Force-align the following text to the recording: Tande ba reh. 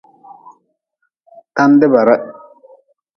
Tande 1.55 1.85
ba 1.93 2.01
reh. 2.07 2.23